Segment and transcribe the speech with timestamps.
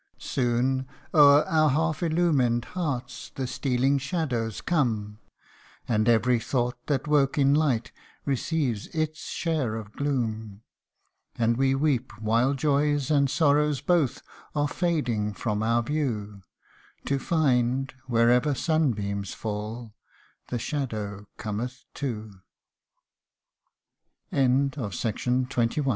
[0.17, 5.19] Soon o'er our half illumined hearts the stealing shadows come,
[5.87, 7.91] And every thought that woke in light
[8.25, 10.63] receives its share of gloom.
[11.37, 14.23] And we weep while joys and sorrows both
[14.55, 16.41] are fading from our view,
[17.05, 19.93] To find, wherever sunbeams fall,
[20.47, 22.09] the shadow c